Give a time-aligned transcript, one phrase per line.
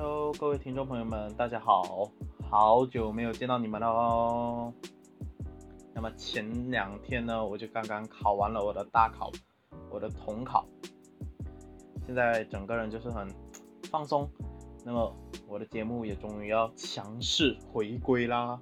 [0.00, 2.08] Hello，各位听众朋友们，大家好，
[2.48, 4.72] 好久没有见到你们了。
[5.92, 9.28] 那么前两天呢，我就刚刚考完了我的大考，
[9.90, 10.64] 我的统考，
[12.06, 13.26] 现在整个人就是很
[13.90, 14.30] 放松。
[14.84, 15.12] 那么
[15.48, 18.60] 我的节目也终于要强势回归啦。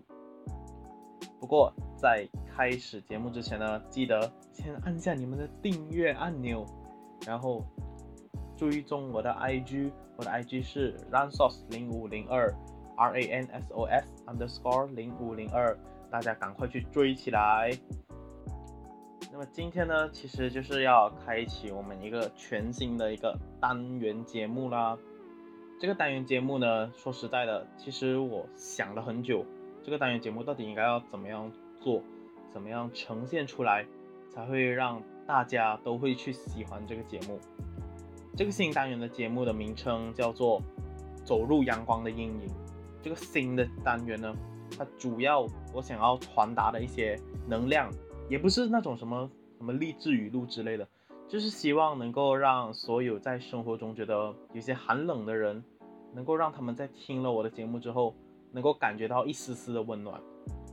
[1.39, 6.65] 不过在开始节目之前呢，记得先按下你们的订阅按钮，
[7.27, 7.63] 然后
[8.57, 12.53] 追踪我的 IG，我的 IG 是 ransos 零五零二
[12.97, 15.77] R A N S O S underscore 零五零二，
[16.11, 17.71] 大家赶快去追起来。
[19.33, 24.97] 那么今天呢，其实就是要开启我们一个全新的一个单元节目啦。
[25.79, 29.45] 这个单元节目呢，说实在的，其实我想了很久，
[29.83, 32.03] 这个单元节目到底应该要怎么样做，
[32.51, 33.85] 怎么样呈现出来，
[34.31, 37.39] 才会让大家都会去喜欢这个节目。
[38.37, 40.61] 这个新单元的节目的名称叫做
[41.25, 42.49] 《走入阳光的阴影》。
[43.01, 44.31] 这个新的单元呢，
[44.77, 45.41] 它主要
[45.73, 47.91] 我想要传达的一些能量，
[48.29, 50.87] 也不是那种什么什么励志语录之类的。
[51.27, 55.65] 就是希望能够让所有在生活中觉得有些寒冷的人，
[56.13, 58.15] 能够让他们在听了我的节目之后，
[58.53, 60.21] 能够感觉到一丝丝的温暖。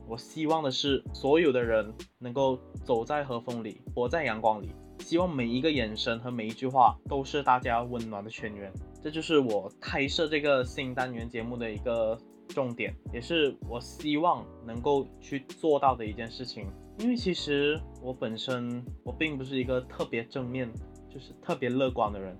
[0.06, 4.68] 我希望的是，所有的人能够走在和风里，活在阳光里。
[5.14, 8.72] 希望每一个眼神和每一句话都是大家温暖的泉源。
[9.00, 16.66] 这就是我开设这个新单元节目的一个重点，也是我希望能够去做到的一件事情。
[16.98, 20.68] 因为其实我本身我并不是一个特别正面，
[21.08, 22.36] 就是特别乐观的人，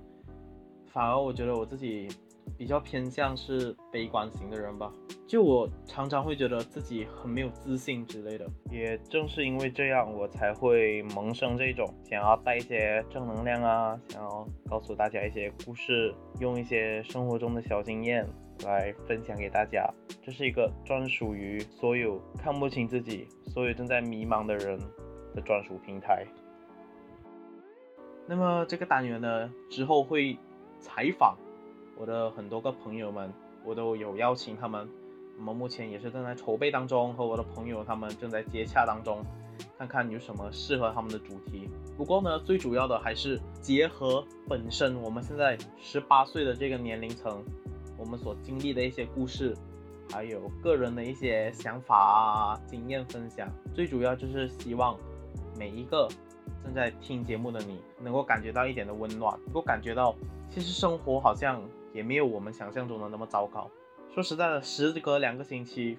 [0.93, 2.09] 反而我觉得我自己
[2.57, 4.93] 比较偏向是悲观型的人吧。
[5.27, 8.47] 就我常常会觉得自己很没有自信之类的。
[8.71, 18.27] 也正是因为这样，我才会萌生这种想要带一些正能量啊，想要告诉大家一些故事，用一些生活中的小经验
[18.65, 19.89] 来分享给大家。
[20.23, 23.27] 这是一个专属于所有看不清自己。
[23.47, 24.79] 所有正在迷茫的人
[25.33, 26.27] 的专属平台。
[28.27, 30.37] 那么这个单元呢，之后会
[30.81, 31.37] 采访
[31.97, 33.33] 我的很多个朋友们，
[33.65, 34.89] 我都有邀请他们。
[35.39, 39.25] 我们目前也是正在筹备当中，和我的朋友他们正在接洽当中，
[39.79, 41.69] 看看有什么适合他们的主题。
[41.97, 47.43] 不过呢，最主要的还是结合本身我们现在十八岁的这个年龄层，
[47.99, 49.55] 我们所经历的一些故事。
[50.13, 54.97] 还有个人的一些想法啊、经验分享，最主要就是希望
[55.59, 56.07] 每一个
[56.63, 60.15] 正在听节目的你，能够感觉到一点的温暖，能够感觉到
[60.51, 61.61] 其实生活好像
[61.95, 63.71] 也没有我们想象中的那么糟糕。
[64.13, 65.97] 说实在的，时隔两个星期，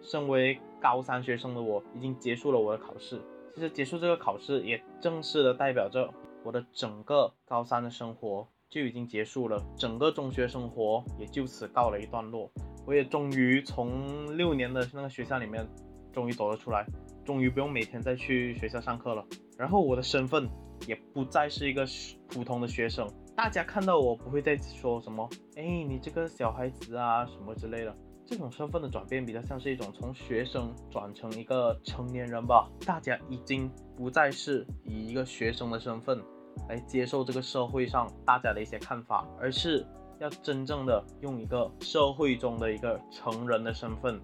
[0.00, 3.20] 身为高三学生的我，已经结束了我的考试。
[3.54, 6.08] 其实结束这个考试，也正式的代表着
[6.44, 12.50] 我的整个高三的生活就已经结束了，整个中学生活也就此告了一段落。
[12.86, 15.68] 我也终于从六年的那个学校里面，
[16.12, 16.86] 终于走了出来，
[17.24, 19.24] 终于不用每天再去学校上课了。
[19.58, 20.48] 然后我的身份
[20.86, 21.84] 也不再是一个
[22.28, 23.06] 普通的学生，
[23.36, 27.96] 大家看到我不会再说什么，哎，你这个小孩子啊什么之类的。
[28.26, 32.70] 这种身份的转变比较像是一种从学生转成一个成年人吧。
[32.86, 36.22] 大家已经不再是以一个学生的身份
[36.68, 39.86] 来接受这个社会上大家的一些看法，而是。
[40.20, 44.20] 要真正的用一个社会中的一个成人的身份，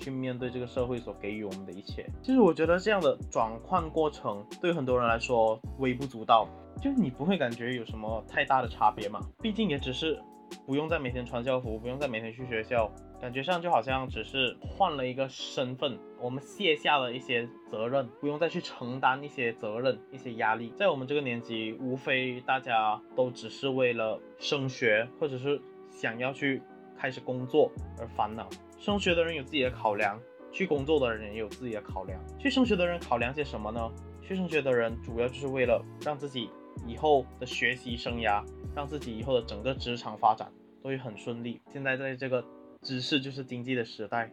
[0.00, 2.04] 去面对这个社会所给予我们的一切。
[2.22, 6.48] 其实我觉得这样的转换过程，对很多人来说微不足道，
[6.82, 9.20] 就是你不会感觉有什么太大的差别嘛。
[9.40, 10.20] 毕竟也只是。
[10.66, 12.90] 不用再每天穿校服，不用再每天去学校，
[13.20, 20.72] 感觉上就好像只是换了一个身份，我们卸下了一些责任，不用再去承担一些责任、一些压力。
[20.76, 26.60] 在我们这个年纪，无非大家都只是为了升学，或者是想要去
[26.98, 28.48] 开始工作而烦恼。
[28.80, 30.18] 升学的人有自己的考量，
[30.50, 32.18] 去工作的人也有自己的考量。
[32.38, 33.92] 去升学的人考量些什么呢？
[34.22, 36.50] 去升学的人主要就是为了让自己。
[36.86, 38.42] 以后的学习生涯，
[38.74, 40.50] 让自己以后的整个职场发展
[40.82, 41.60] 都会很顺利。
[41.70, 42.42] 现在在这个
[42.80, 44.32] 知识就是经济的时代，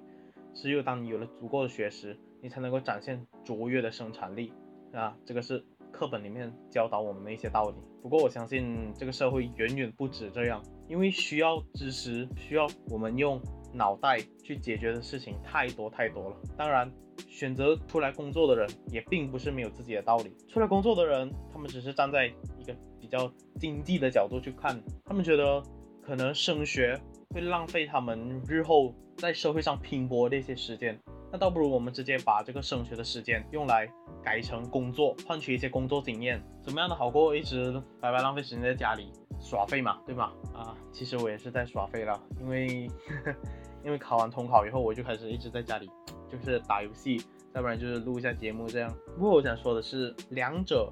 [0.54, 4.54] 只有当你有了足够的学识，你才能够展现卓越的生产力
[4.94, 5.18] 啊！
[5.26, 7.76] 这个是课本里面教导我们的一些道理。
[8.02, 13.42] 不过我相信这个社会远远不止这样，因为需要知识，需要我们用
[13.78, 16.36] 脑袋去解决的事情太多太多了。
[16.58, 16.92] 当然。
[17.28, 20.32] 选择出来工作的人也并不是没有自己的道理。
[20.48, 25.62] 出来工作的人，他们只是站在一个比较经济的角度去看，他们觉得
[26.06, 26.96] 可能升学
[27.30, 30.98] 会浪费他们日后在社会上拼搏的一些时间，
[31.32, 33.92] 那倒不如我们直接把这个升学的时间用来
[34.24, 40.32] 改成工作，换取一些工作经验，怎么样的好过一直白白浪费时间在家里耍废嘛，对吗？
[40.54, 42.90] 啊，其实我也是在耍废了，因为
[43.84, 45.90] 因为考完统考以后，我就开始一直在家里
[46.30, 47.22] 就是打游戏，
[47.54, 48.94] 要不然就是录一下节目这样。
[49.16, 50.92] 不过我想说的是，两者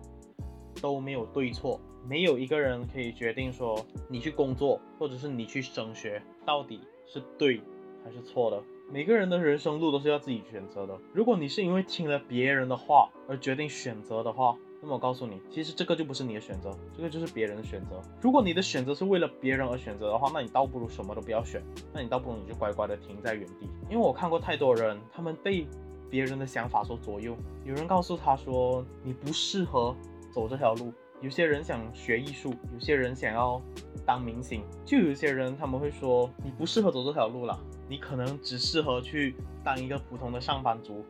[0.81, 1.79] 都没有对错。
[2.07, 7.59] 没有一个人可以决定说你去工作或者是你去升学到底是对
[8.03, 8.61] 还是错的。
[8.91, 10.95] 每个人的人生路都是要自己选择的。
[11.11, 17.99] 如果你是因为听了别人的话而决定选择的话，那么我告诉你，其实这个就不是你的选择，这个就是别人的选择。
[18.21, 21.61] 如果你的选择是为了别人而选择的话，那你倒不如什么都不要选，
[21.91, 23.67] 那你倒不如你就乖乖的停在原地。
[23.89, 25.65] 因为我看过太多人，他们被
[26.09, 27.35] 别人的想法所左右。
[27.65, 29.95] 有人告诉他说你不适合
[30.31, 30.93] 走这条路。
[31.21, 33.59] 有些人想学艺术，有些人想要
[34.05, 41.05] 当明星，就有些人他们会说你不适合走这条路了，你可能只适合去当一个普通的上班族，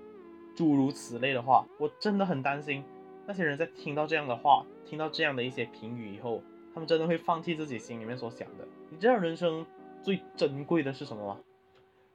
[0.56, 2.84] 诸如此类的话，我真的很担心
[3.26, 6.42] 那些人在听到这样的话，听到这样的一些评语以后，
[6.74, 8.68] 他们真的会放弃自己心里面所想的。
[8.90, 9.66] 你知道人生
[10.04, 11.40] 最珍贵的是什么吗？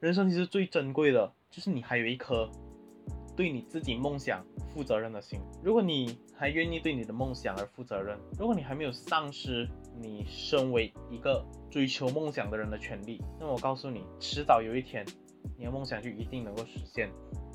[0.00, 2.50] 人生其实最珍贵的就是你还有一颗
[3.36, 4.44] 对你自己梦想。
[4.72, 5.40] 负责任的心。
[5.64, 9.68] 如果你还愿意对你的梦想而负责任，如果你还没有丧失
[9.98, 15.04] 你身为一个追求梦想的人的权利，那我告诉你，迟早有一天，
[15.58, 17.10] 你的梦想就一定能够实现。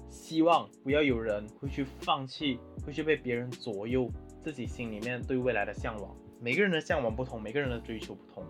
[0.09, 4.09] 希望不要有人会去放弃，会去被别人左右
[4.43, 6.15] 自己心里面对未来的向往。
[6.39, 8.43] 每个人的向往不同，每个人的追求不同，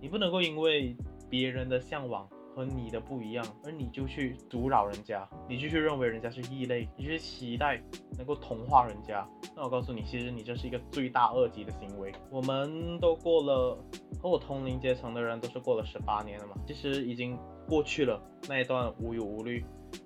[0.00, 0.96] 你不能够因为
[1.30, 2.28] 别人的向往。
[2.56, 7.78] 和你的不一样，而你就去阻扰人家，你就去认为人家是异类，你去期待
[8.16, 9.28] 能够同化人家。
[9.54, 12.10] 那我告诉你，其实你这是一个罪大恶极的行为。
[12.30, 13.78] 我们都过了，
[14.22, 17.38] 和我同龄阶层的人都是过了十八年了嘛，其实已经
[17.68, 18.18] 过去了
[18.48, 19.62] 那一段无忧无虑，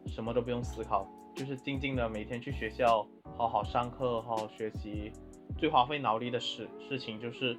[0.09, 1.07] 什么都不用思考，
[1.37, 3.07] 就是静静的每天去学校，
[3.37, 5.13] 好好上课，好好学习。
[5.57, 7.57] 最花费脑力的事事情就是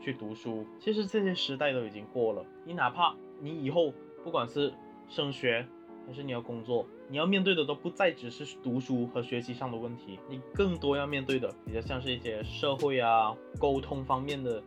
[0.00, 0.66] 去读书。
[0.80, 3.92] 其实这些时代都已经过了，你哪怕你以后。
[4.24, 4.72] 不管是
[5.08, 5.66] 升学
[6.06, 14.62] 还是你要工作，你要面对的都不再只是读书和学习上的问题，你更多要面对的比较像是一些社会啊、沟通方面的。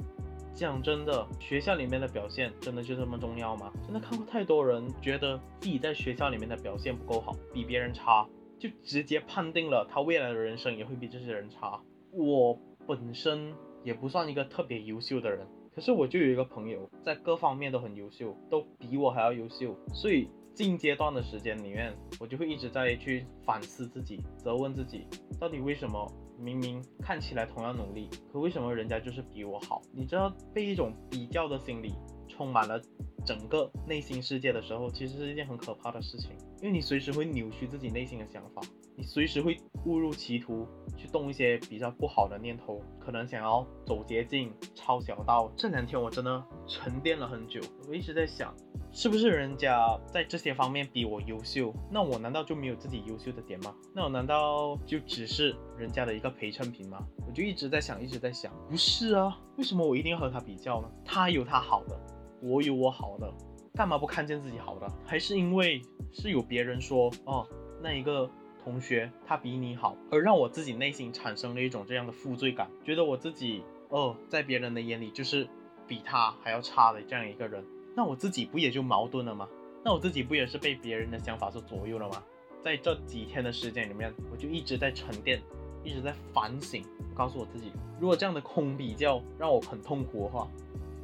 [0.53, 3.69] 讲真的，学校里面的表现真的就这么重要吗？
[3.83, 8.25] 真的看过太多人觉得自己在学校里面的表现不够好，比别人差，
[8.57, 11.77] 就直接判定了他未来的人生也会比这些人差。
[12.11, 13.53] 我本身
[13.83, 15.45] 也不算一个特别优秀的人。
[15.75, 19.75] 可是我就有一个朋友，在各方面都很优秀，都比我还要优秀。
[19.93, 25.05] 所以近阶段的时间里面，我就会一直在去反思自己，责问自己，
[25.37, 29.81] 到底为什么明明看起来同样努力，可为什么人家就是比我好？
[29.93, 31.93] 你知道，被一种比较的心理
[32.29, 32.79] 充满了
[33.25, 36.31] 整个内心世界的时候，其实是一件很可怕的事情，
[36.61, 38.61] 因为你随时会扭曲自己内心的想法。
[38.97, 40.65] 你随时会误入歧途，
[40.95, 45.51] 去动一些比较不好的念头，可能想要走捷径、抄小道。
[45.57, 47.59] 这两天我真的沉淀了很久，
[47.89, 48.55] 我一直在想，
[48.93, 51.73] 是不是人家在这些方面比我优秀？
[51.91, 53.75] 那我难道就没有自己优秀的点吗？
[53.93, 57.05] 那我难道就只是人家的一个陪衬品吗？
[57.27, 60.89] 我就一直在想，一直在想，不是啊，为什么我一定要和他比较呢？
[61.03, 61.99] 他有他好的，
[62.41, 63.29] 我有我好的，
[63.75, 64.91] 干嘛不看见自己好的？
[65.05, 65.81] 还是因为
[66.11, 67.47] 是有别人说哦，
[67.81, 68.29] 那一个。
[68.63, 75.47] 同学，他比你好，而让我自己内心产生了一种这样的负罪感，觉得我自己哦，在别人的眼里就是
[75.87, 77.63] 比他还要差的这样一个人，
[77.95, 79.47] 那我自己不也就矛盾了吗？
[79.83, 82.23] 那我自己不也是被别人的想法所左右了吗？
[82.63, 85.39] 在这几天的时间里面，我就一直在沉淀，
[85.83, 90.47] 一直在反省，告诉我自己，如果这样的空比较让我很痛苦的话，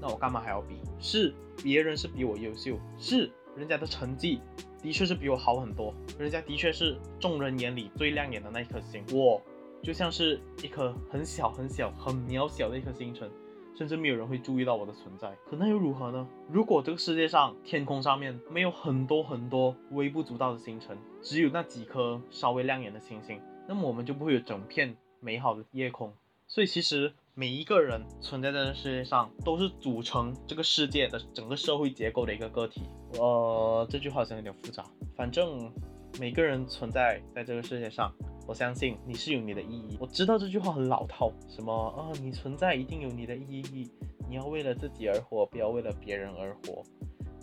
[0.01, 0.81] 那我干嘛还要比？
[0.99, 4.41] 是别人是比我优秀，是人家的成绩。
[4.81, 9.39] 的确是比我好很多，人家的确是众人眼里最亮眼的那一颗星，我
[9.83, 13.29] 就像是一颗很小很小很渺小的一颗星辰，
[13.75, 15.37] 甚至没有人会注意到我的存在。
[15.47, 16.27] 可那又如何呢？
[16.49, 26.11] 如果这个世界上天空上面没有很多很多微不足道的星辰，只有那几颗稍微亮眼的星星，那么我们就不会有整片美好的夜空。
[26.47, 27.13] 所以其实。
[27.33, 32.81] 每一个人存在在这世界上，都是组成这个世界的整个社会结构的一个个体。
[33.17, 34.85] 呃，这句话好像有点复杂。
[35.15, 35.71] 反正
[36.19, 38.13] 每个人存在在这个世界上，
[38.45, 39.97] 我相信你是有你的意义。
[40.01, 43.89] 我知道这句话很老套，什么啊，你存在一定有你的意义，
[44.27, 46.83] 你要为了自己而活，不要为了别人而活。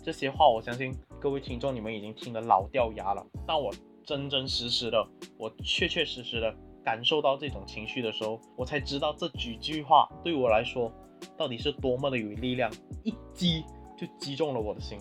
[0.03, 3.25] 这些话我相信各位听众你们已经听得老掉牙了。
[3.47, 3.73] 但我
[4.05, 6.55] 真真实实的，我确确实实的。
[6.83, 10.91] 感受到这种情绪的时候，我才知道这几句话对我来说
[11.37, 12.71] 到底是多么的有力量，
[13.03, 13.63] 一击
[13.97, 14.97] 就击中了我的心。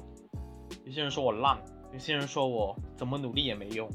[0.84, 1.58] 有些人说我烂，
[1.92, 3.88] 有些人说我怎么努力也没用，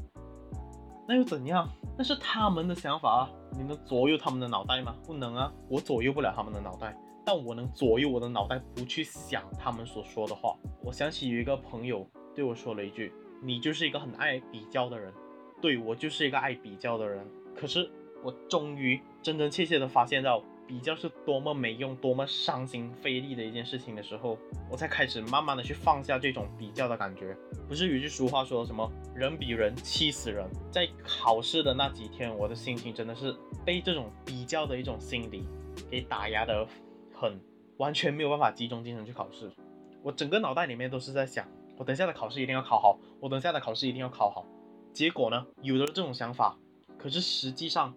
[1.06, 1.68] 那又怎样？
[1.96, 4.96] 那是他们的想法啊，你能左右他们的脑袋吗？
[5.06, 10.56] 不能啊，我左右不了他们的脑袋，但我能左右我的脑袋，不去想他们所说的话。
[10.82, 15.12] 我想起有一个朋友对我说了一句：“你就是一个很爱比较的人。”
[15.62, 17.26] 对我就是一个爱比较的人。
[17.54, 17.90] 可是
[18.22, 20.42] 我终于真真切切的发现到。
[20.66, 24.38] 比较是多么没用、多么伤心费力的一件事情的时候，
[24.70, 27.36] 我才开始慢慢的去放下这种比较的感觉。
[27.68, 30.48] 不是有句俗话说什么“人比人气死人”？
[30.72, 35.46] 在考试的那几天，我的心情真的是被这种比较的一种心理
[35.90, 36.66] 给打压的
[37.12, 37.38] 很，
[37.76, 39.52] 完全没有办法集中精神去考试。
[40.02, 41.46] 我整个脑袋里面都是在想，
[41.76, 44.46] 我等下的考试一定要考好，我等下的考试一定要考好。
[44.94, 46.56] 结果呢，有了这种想法，
[47.04, 47.94] 可是实际上。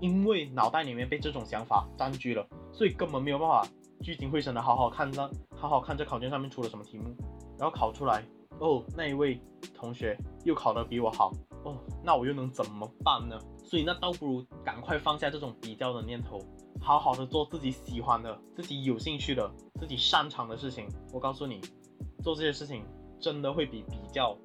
[0.00, 3.66] 因为脑袋里面被这种想法占据了，所以根本没有办法
[4.00, 7.12] 聚精会神的好好看着，好好看这考卷上面出了什么题目，
[7.58, 8.24] 然后考出来，
[8.60, 9.42] 哦，那一位
[9.74, 11.32] 同学又考得比我好，
[11.64, 13.36] 哦，那我又能怎么办呢？
[13.64, 16.38] 所以那倒不如赶快放下这种比较的念头，
[16.80, 20.86] 好好的做自己喜欢的、自己有兴趣的、自己擅长的事情。
[21.12, 21.60] 我告诉你，
[22.22, 22.84] 做这些事情
[23.18, 24.38] 真的会比比较。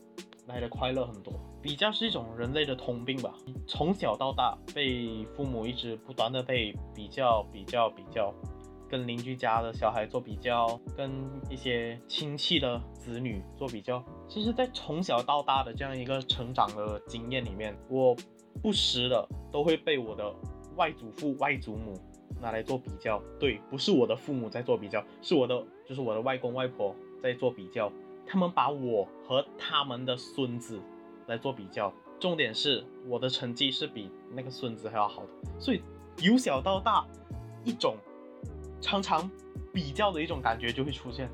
[0.47, 3.33] 来的快乐很多，比较是一种人类的通病吧。
[3.67, 8.33] 从小到大被父母一直不断的被比较、比较、比较，
[8.89, 11.11] 跟邻居家的小孩做比较，跟
[11.49, 14.03] 一些亲戚的子女做比较。
[14.27, 18.15] 其实，在从小到大的这样一个成长的经验里面，我
[18.61, 20.33] 不时的都会被我的
[20.75, 21.93] 外祖父、外祖母
[22.41, 23.21] 拿来做比较。
[23.39, 27.91] 对，不是我的父母在做比较，是我的，就是我的外公外婆在做比较。
[28.27, 30.79] 他们把我和他们的孙子
[31.27, 31.93] 来做比较，
[32.25, 35.29] 重点是我的成绩是比那个孙子还要好的，
[35.59, 35.83] 所以
[36.23, 37.05] 由小到大，
[37.63, 37.95] 一种
[38.81, 39.29] 常常
[39.71, 41.29] 比较的一种感觉就会出现。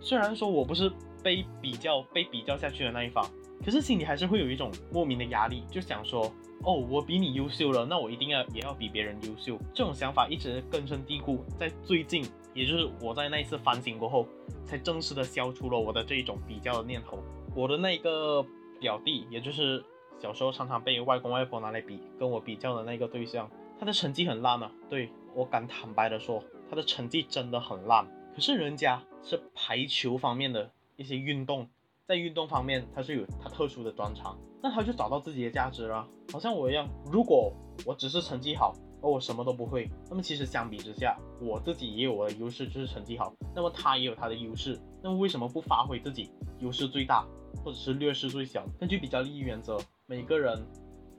[0.00, 0.88] 虽然说我不是
[1.20, 3.28] 被比较被比较下去的那一方，
[3.64, 6.32] 可是心里还是会有一种莫名的压力，就想说。
[6.62, 9.58] 哦，我比你优秀了，那我一定要也要比别人优秀。
[9.72, 12.22] 这种想法一直根深蒂固，在最近，
[12.52, 14.26] 也就是我在那一次反省过后，
[14.66, 17.18] 才正式的消除了我的这一种比较的念头。
[17.56, 18.44] 我的那个
[18.78, 19.82] 表弟，也就是
[20.20, 24.70] 小时候常常被外公外婆拿来比，跟我比较的那个对象，他的成绩很烂啊。
[24.88, 28.06] 对我敢坦白的说，他的成绩真的很烂。
[28.34, 31.68] 可是人家是排球方面的一些运动。
[32.06, 36.06] 在运动方面，他是有他特殊的专长，那他就找到自己的价值了。
[36.32, 37.52] 好像我一样，如果
[37.86, 43.32] 我只是成绩好，而我什么都不会，那么其实相比之下，我自己也有我的优势，就是成绩好。
[43.54, 47.24] 那么他也有他的优势，那么为什么不发挥自己优势最大，
[47.64, 48.66] 或者是劣势最小？
[48.80, 49.78] 根据比较利益原则，
[50.10, 50.60] 每个人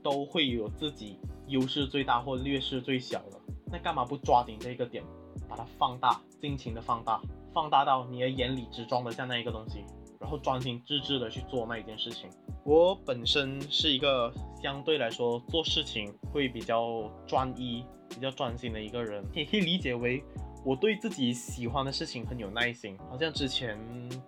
[0.02, 3.40] 都会有自己优势最大或劣势最小的。
[3.64, 5.02] 那干嘛不抓紧这个点，
[5.48, 7.18] 把它放大，尽情的放大，
[7.54, 9.82] 放大到你的眼里只装得下那一个东西？
[10.20, 12.28] 然后专心致志的去做那一件事情。
[12.66, 14.30] 我本身是一个
[14.62, 20.22] 相对来说做事情会比较专一、比较专心的一个人，也可以理解为
[20.64, 22.96] 我对自己喜欢的事情很有耐心。
[23.10, 23.76] 好像之前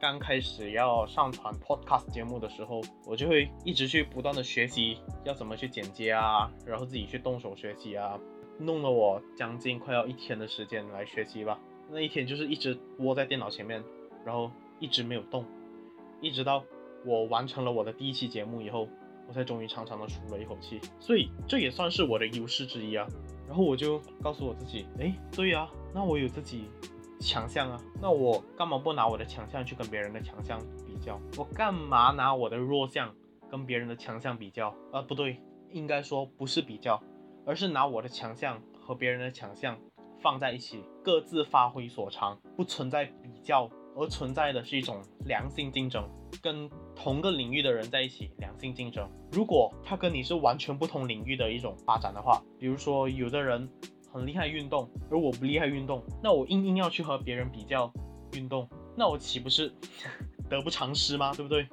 [0.00, 8.19] 刚开始要上传 podcast 节目的时候，我就会一直去不断的学习要怎么去剪接啊，然后自己去动手学习啊，
[8.59, 11.59] 弄了我将近快要一天的时间来学习吧。
[11.91, 13.83] 那一天就是一直窝在电脑前面，
[14.25, 14.50] 然后
[14.81, 15.45] 一直没有动。
[16.21, 16.64] 一直到
[17.05, 18.88] 我完成了我的第一期节目以后，
[19.29, 20.81] 我才终于长长的舒了一口气。
[20.99, 23.07] 所以这也算是我的优势之一啊。
[23.47, 26.69] 然后我就告诉我自己，哎，对呀，那我有自己
[27.21, 31.21] 强项啊，那我干嘛不拿我的强项去跟别人的强项比较？
[31.39, 33.15] 我干嘛拿我的弱项
[33.49, 34.75] 跟别人的强项比较？
[34.93, 37.01] 啊，不对，应该说不是比较，
[37.47, 39.79] 而是拿我的强项和别人的强项
[40.21, 43.71] 放在一起，各自发挥所长，不存在比较。
[43.97, 46.05] 而存在的是一种良性竞争，
[46.43, 49.09] 跟同个领域的人在一起良性竞争。
[49.31, 53.69] 如果他跟你是完全不同领域的一种发展的话，比如说有的人
[54.14, 57.92] 很厉害运动，而我不厉害运动，那我硬硬要去和别人比较
[58.35, 59.75] 运动，那我岂不是
[60.49, 61.35] 得不偿失吗？
[61.35, 61.66] 对不对？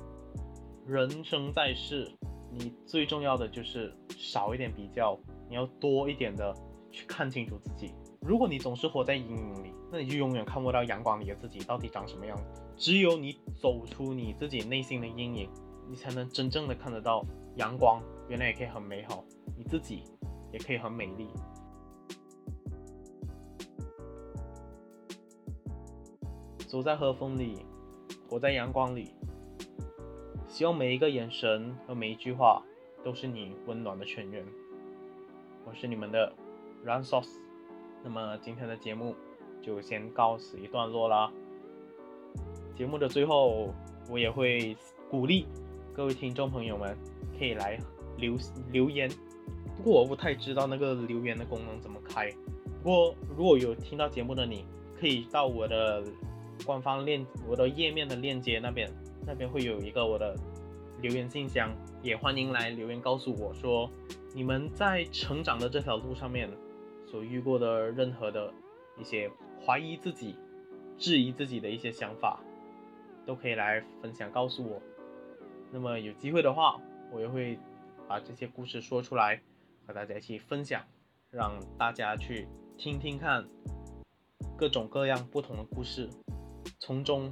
[0.88, 2.12] 人生在世，
[2.52, 5.16] 你最重要的就是少一点比较，
[5.48, 6.52] 你要多一点的
[6.90, 7.94] 去看清楚自己。
[8.22, 12.36] 如果你总是活在阴影里，那你就永远看不到阳光里的自己到底长什么样。
[12.76, 15.50] 只有你走出你自己内心的阴影，
[15.88, 17.24] 你才能真正的看得到
[17.58, 19.24] 阳光，原来也可以很美好，
[19.56, 20.04] 你自己
[20.52, 21.28] 也可以很美丽。
[26.72, 27.66] 走在和风里，
[28.30, 29.12] 活在阳光里，
[30.48, 32.64] 希望每一个眼神和每一句话
[33.04, 34.42] 都是你温暖的泉源。
[35.66, 36.32] 我是你们的
[36.86, 37.42] Run Sauce。
[38.06, 39.14] 那么今天的节目
[39.62, 41.30] 就先告辞一段落啦。
[42.74, 43.76] 节目的最后，
[44.10, 44.78] 我也会
[45.10, 45.46] 鼓励
[45.94, 46.98] 各位听众朋友们
[47.38, 47.78] 可以来
[48.16, 48.38] 留
[48.72, 49.10] 留言。
[49.76, 52.32] 不过我不太知道那个留言的功能怎么开。
[52.82, 54.66] 不过如果有听到节目的你，
[54.98, 56.02] 可以到我的
[56.64, 58.90] 官方链我的页面的链接那边，
[59.26, 60.36] 那边会有一个我的
[61.02, 63.90] 留言信箱，也欢迎来留言告诉我说
[64.34, 66.50] 你们在成长的这条路上面
[67.06, 68.54] 所遇过的任何的
[68.98, 69.30] 一些
[69.66, 70.36] 怀疑自己、
[70.98, 72.40] 质疑自己的一些想法，
[73.26, 74.82] 都可以来分享告诉我。
[75.72, 76.80] 那么有机会的话，
[77.12, 77.58] 我也会
[78.08, 79.42] 把这些故事说出来，
[79.86, 80.84] 和大家一起分享，
[81.30, 82.48] 让大家去。
[82.78, 83.46] 听听看，
[84.58, 86.10] 各种各样不同的故事，
[86.80, 87.32] 从中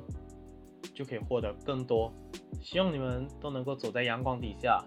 [0.93, 2.13] 就可以获得更多。
[2.61, 4.83] 希望你们都能够走在阳光底下，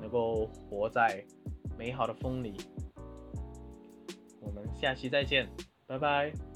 [0.00, 1.24] 能够活在
[1.78, 2.56] 美好的风里。
[4.40, 5.48] 我们下期再见，
[5.86, 6.53] 拜拜。